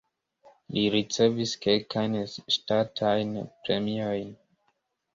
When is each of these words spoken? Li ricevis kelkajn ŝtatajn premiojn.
Li 0.77 0.85
ricevis 0.95 1.53
kelkajn 1.67 2.17
ŝtatajn 2.57 3.39
premiojn. 3.47 4.37